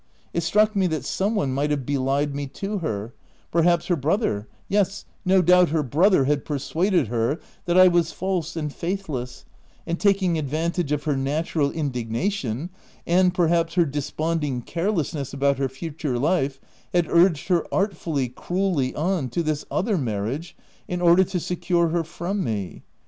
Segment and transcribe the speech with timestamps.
[0.33, 3.13] It struck me that seme one might have belied me to her:
[3.51, 8.11] perhaps her brother— yes, no doubt her brother had per suaded her that I was
[8.11, 9.45] false and faithless,
[9.85, 12.71] and taking advantage of her natural indignation,
[13.05, 16.59] and perhaps her desponding carelessness about her future life,
[16.91, 20.57] had urged her, artfully, cruelly on, to this other marriage
[20.87, 22.81] in order to secure her from me.